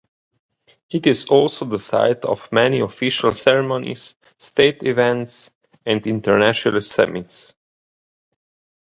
It 0.89 1.05
is 1.05 1.27
also 1.27 1.63
the 1.63 1.77
site 1.77 2.25
of 2.25 2.51
many 2.51 2.79
official 2.79 3.31
ceremonies, 3.33 4.15
state 4.39 4.81
events, 4.81 5.51
and 5.85 6.07
international 6.07 6.81
summits. 6.81 7.53